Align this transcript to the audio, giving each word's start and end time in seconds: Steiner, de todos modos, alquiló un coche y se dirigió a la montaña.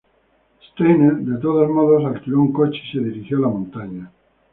Steiner, 0.71 1.13
de 1.19 1.39
todos 1.39 1.69
modos, 1.69 2.03
alquiló 2.05 2.39
un 2.41 2.51
coche 2.51 2.81
y 2.83 2.91
se 2.91 2.99
dirigió 3.03 3.37
a 3.37 3.41
la 3.41 3.47
montaña. 3.49 4.11